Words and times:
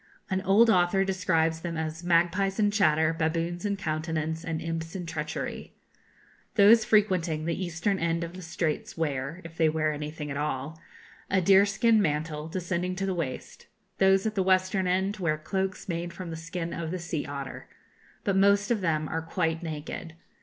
An 0.31 0.41
old 0.41 0.71
author 0.71 1.03
describes 1.05 1.59
them 1.59 1.77
as 1.77 2.03
'magpies 2.03 2.57
in 2.59 2.71
chatter, 2.71 3.13
baboons 3.13 3.65
in 3.67 3.77
countenance, 3.77 4.43
and 4.43 4.59
imps 4.59 4.95
in 4.95 5.05
treachery.' 5.05 5.75
Those 6.55 6.83
frequenting 6.83 7.45
the 7.45 7.63
eastern 7.63 7.99
end 7.99 8.23
of 8.23 8.33
the 8.33 8.41
Straits 8.41 8.97
wear 8.97 9.41
if 9.43 9.57
they 9.57 9.69
wear 9.69 9.93
anything 9.93 10.31
at 10.31 10.37
all 10.37 10.81
a 11.29 11.39
deerskin 11.39 12.01
mantle, 12.01 12.47
descending 12.47 12.95
to 12.95 13.05
the 13.05 13.13
waist: 13.13 13.67
those 13.99 14.25
at 14.25 14.33
the 14.33 14.41
western 14.41 14.87
end 14.87 15.17
wear 15.17 15.37
cloaks 15.37 15.87
made 15.87 16.13
from 16.13 16.31
the 16.31 16.35
skin 16.35 16.73
of 16.73 16.89
the 16.89 16.97
sea 16.97 17.27
otter. 17.27 17.67
But 18.23 18.35
most 18.35 18.71
of 18.71 18.81
them 18.81 19.07
are 19.07 19.21
quite 19.21 19.61
naked. 19.61 20.15